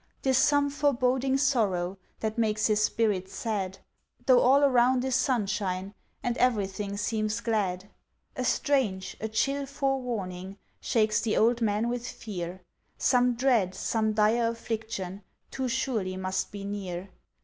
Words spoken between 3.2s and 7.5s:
sad, Though all around is sunshine And everything seems